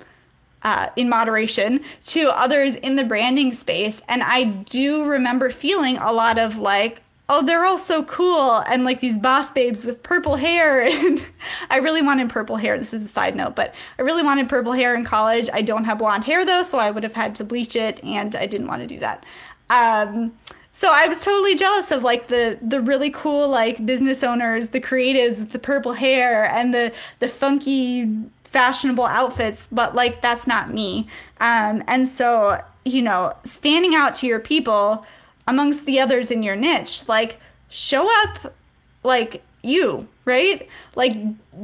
[0.62, 4.00] uh, in moderation to others in the branding space.
[4.08, 8.64] And I do remember feeling a lot of like, oh, they're all so cool.
[8.66, 10.80] And like these boss babes with purple hair.
[11.08, 11.22] And
[11.70, 12.78] I really wanted purple hair.
[12.78, 15.48] This is a side note, but I really wanted purple hair in college.
[15.52, 18.02] I don't have blonde hair though, so I would have had to bleach it.
[18.02, 19.24] And I didn't want to do that.
[19.70, 20.32] Um,
[20.78, 24.80] so I was totally jealous of like the the really cool like business owners, the
[24.80, 28.08] creatives with the purple hair and the the funky
[28.44, 31.08] fashionable outfits, but like that's not me.
[31.40, 35.04] Um, and so you know, standing out to your people
[35.48, 38.54] amongst the others in your niche, like show up
[39.02, 40.68] like you, right?
[40.94, 41.16] Like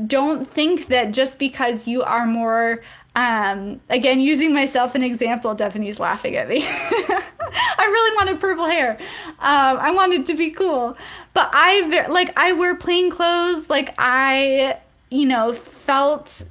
[0.09, 2.83] don't think that just because you are more
[3.15, 6.65] um, again, using myself an example, Devaney's laughing at me.
[6.67, 8.99] I really wanted purple hair.
[9.39, 10.97] Um, I wanted to be cool,
[11.33, 13.71] but I like I wear plain clothes.
[13.71, 14.79] Like I,
[15.11, 16.45] you know, felt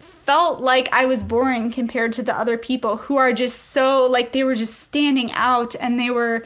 [0.00, 4.32] felt like I was boring compared to the other people who are just so like
[4.32, 6.44] they were just standing out and they were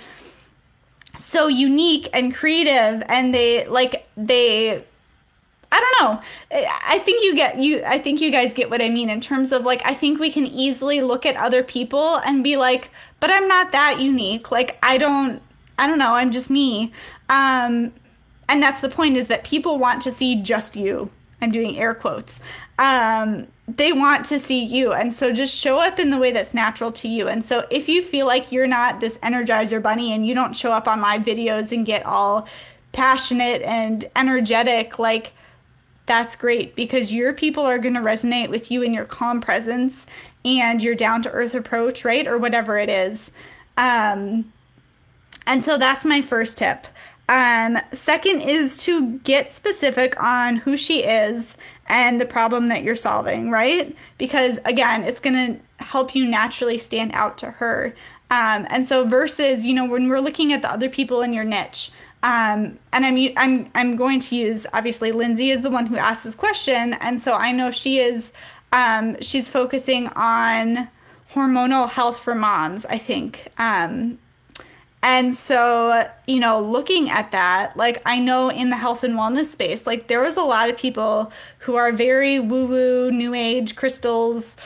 [1.18, 4.84] so unique and creative and they like they
[5.72, 6.22] I don't know.
[6.86, 9.52] I think you get you I think you guys get what I mean in terms
[9.52, 12.90] of like I think we can easily look at other people and be like,
[13.20, 14.50] "But I'm not that unique.
[14.50, 15.40] Like I don't
[15.78, 16.92] I don't know, I'm just me."
[17.28, 17.92] Um
[18.48, 21.10] and that's the point is that people want to see just you.
[21.40, 22.40] I'm doing air quotes.
[22.78, 26.52] Um they want to see you and so just show up in the way that's
[26.52, 30.26] natural to you and so if you feel like you're not this energizer bunny and
[30.26, 32.48] you don't show up on live videos and get all
[32.90, 35.32] passionate and energetic like
[36.10, 40.06] that's great because your people are going to resonate with you in your calm presence
[40.44, 42.26] and your down to earth approach, right?
[42.26, 43.30] Or whatever it is.
[43.76, 44.52] Um,
[45.46, 46.88] and so that's my first tip.
[47.28, 51.56] Um, second is to get specific on who she is
[51.86, 53.96] and the problem that you're solving, right?
[54.18, 57.94] Because again, it's going to help you naturally stand out to her.
[58.32, 61.44] Um, and so versus, you know, when we're looking at the other people in your
[61.44, 61.92] niche,
[62.22, 66.24] um, and I'm I'm I'm going to use obviously Lindsay is the one who asked
[66.24, 68.32] this question, and so I know she is
[68.72, 70.88] um, she's focusing on
[71.32, 72.84] hormonal health for moms.
[72.86, 73.48] I think.
[73.58, 74.18] Um,
[75.02, 79.46] and so, you know, looking at that, like I know in the health and wellness
[79.46, 83.76] space, like there was a lot of people who are very woo woo, new age,
[83.76, 84.56] crystals,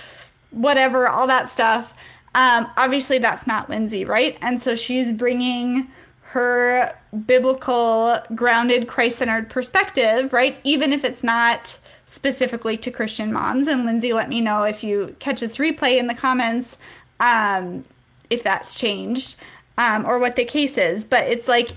[0.51, 1.95] whatever, all that stuff.
[2.35, 4.37] Um, obviously, that's not Lindsay, right?
[4.43, 5.89] And so she's bringing
[6.35, 6.93] her
[7.27, 10.59] biblical, grounded, Christ centered perspective, right?
[10.65, 13.69] Even if it's not specifically to Christian moms.
[13.69, 16.77] And Lindsay, let me know if you catch this replay in the comments
[17.21, 17.85] um,
[18.31, 19.37] if that's changed
[19.79, 21.05] um, or what the case is.
[21.05, 21.77] But it's like,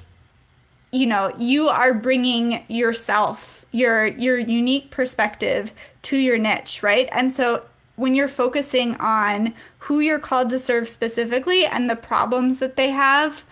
[0.92, 7.08] you know, you are bringing yourself, your your unique perspective to your niche, right?
[7.12, 7.62] And so
[7.96, 12.90] when you're focusing on who you're called to serve specifically and the problems that they
[12.90, 13.44] have,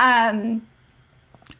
[0.00, 0.66] um,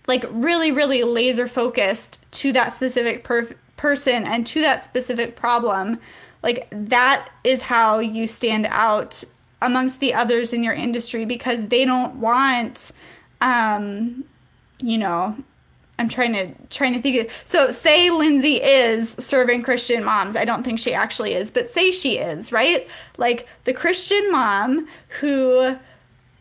[0.09, 6.01] like really, really laser focused to that specific per- person and to that specific problem,
[6.43, 9.23] like that is how you stand out
[9.63, 12.93] amongst the others in your industry because they don't want,
[13.43, 14.25] um,
[14.81, 15.37] you know,
[15.99, 20.35] I'm trying to trying to think of so say Lindsay is serving Christian moms.
[20.35, 22.89] I don't think she actually is, but say she is, right?
[23.19, 24.89] Like the Christian mom
[25.21, 25.77] who,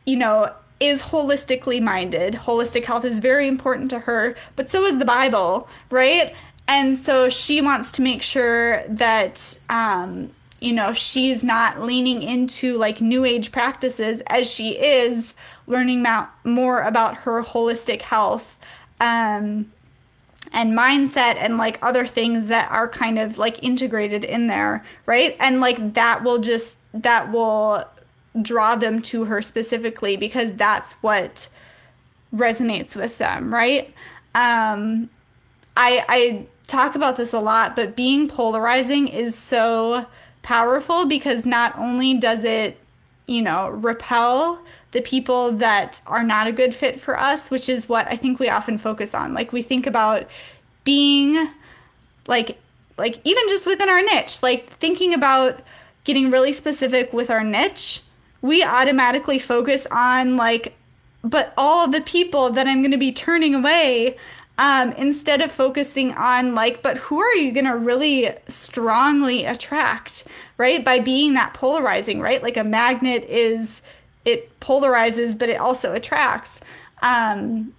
[0.05, 2.33] you know, is holistically minded.
[2.33, 6.33] Holistic health is very important to her, but so is the Bible, right?
[6.67, 12.77] And so she wants to make sure that, um, you know, she's not leaning into
[12.77, 15.33] like new age practices as she is
[15.67, 18.57] learning about, more about her holistic health
[19.01, 19.71] um,
[20.53, 25.35] and mindset and like other things that are kind of like integrated in there, right?
[25.39, 27.83] And like that will just, that will
[28.41, 31.47] draw them to her specifically because that's what
[32.33, 33.93] resonates with them, right?
[34.35, 35.09] Um,
[35.75, 40.05] I I talk about this a lot, but being polarizing is so
[40.41, 42.77] powerful because not only does it,
[43.27, 44.61] you know, repel
[44.91, 48.39] the people that are not a good fit for us, which is what I think
[48.39, 49.33] we often focus on.
[49.33, 50.27] Like we think about
[50.83, 51.49] being
[52.27, 52.59] like
[52.97, 55.61] like even just within our niche, like thinking about
[56.03, 58.01] getting really specific with our niche
[58.41, 60.75] we automatically focus on like
[61.23, 64.15] but all of the people that I'm going to be turning away
[64.57, 70.27] um, instead of focusing on like, but who are you going to really strongly attract,
[70.57, 70.83] right?
[70.83, 72.43] By being that polarizing, right?
[72.43, 73.81] Like a magnet is,
[74.25, 76.59] it polarizes, but it also attracts.
[77.01, 77.73] Um,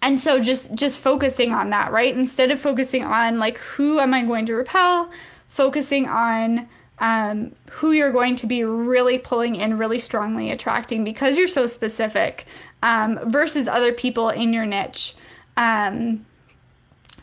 [0.00, 4.14] and so just just focusing on that right instead of focusing on like who am
[4.14, 5.10] i going to repel
[5.48, 6.68] focusing on
[7.00, 11.66] um, who you're going to be really pulling in really strongly attracting because you're so
[11.66, 12.46] specific
[12.82, 15.14] um, versus other people in your niche
[15.56, 16.24] um,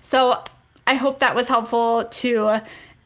[0.01, 0.43] so
[0.87, 2.59] i hope that was helpful to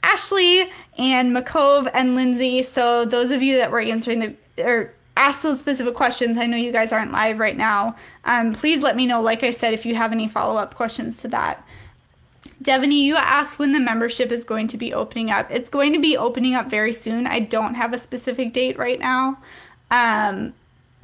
[0.04, 5.44] ashley and mccove and lindsay so those of you that were answering the or asked
[5.44, 6.38] those specific questions.
[6.38, 7.96] I know you guys aren't live right now.
[8.24, 11.22] Um, please let me know, like I said, if you have any follow up questions
[11.22, 11.64] to that.
[12.64, 15.50] Devaney, you asked when the membership is going to be opening up.
[15.50, 17.26] It's going to be opening up very soon.
[17.26, 19.40] I don't have a specific date right now,
[19.92, 20.54] um,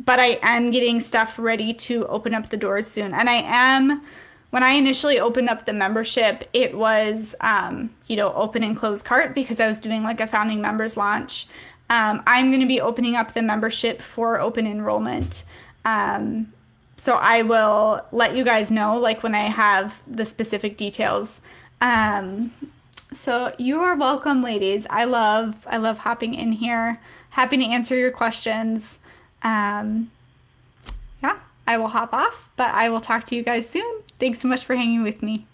[0.04, 3.14] but I am getting stuff ready to open up the doors soon.
[3.14, 4.04] And I am,
[4.50, 9.02] when I initially opened up the membership, it was, um, you know, open and close
[9.02, 11.48] cart because I was doing like a founding members launch.
[11.90, 15.44] Um, I'm going to be opening up the membership for open enrollment.
[15.86, 16.52] Um,
[16.98, 21.42] so I will let you guys know, like when I have the specific details.
[21.82, 22.52] Um,
[23.14, 24.86] so you are welcome, ladies.
[24.90, 27.00] I love I love hopping in here.
[27.32, 28.98] Happy to answer your questions.
[29.44, 30.12] Um,
[31.22, 34.02] yeah, I will hop off, but I will talk to you guys soon.
[34.20, 35.46] Thanks so much for hanging with me.